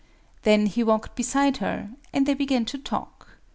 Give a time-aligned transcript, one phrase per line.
[0.41, 3.37] Then he walked beside her; and they began to talk.